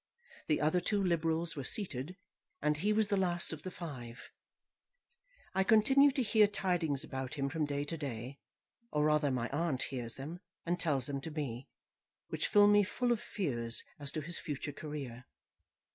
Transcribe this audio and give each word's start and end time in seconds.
The 0.47 0.59
other 0.61 0.81
two 0.81 0.99
Liberals 1.03 1.55
were 1.55 1.63
seated, 1.63 2.15
and 2.59 2.77
he 2.77 2.91
was 2.91 3.09
the 3.09 3.15
last 3.17 3.53
of 3.53 3.61
the 3.61 3.69
five. 3.69 4.27
I 5.53 5.63
continue 5.63 6.09
to 6.13 6.23
hear 6.23 6.47
tidings 6.47 7.03
about 7.03 7.35
him 7.35 7.49
from 7.49 7.65
day 7.67 7.83
to 7.85 7.97
day, 7.97 8.39
or 8.91 9.05
rather, 9.05 9.29
my 9.29 9.47
aunt 9.49 9.83
hears 9.83 10.15
them 10.15 10.39
and 10.65 10.79
tells 10.79 11.05
them 11.05 11.21
to 11.21 11.29
me, 11.29 11.67
which 12.29 12.47
fill 12.47 12.65
me 12.65 12.81
full 12.83 13.11
of 13.11 13.21
fears 13.21 13.83
as 13.99 14.11
to 14.13 14.21
his 14.21 14.39
future 14.39 14.73
career. 14.73 15.25